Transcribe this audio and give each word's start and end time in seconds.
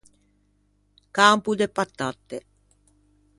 Campo 1.17 1.51
de 1.59 1.67
patatte. 1.77 2.37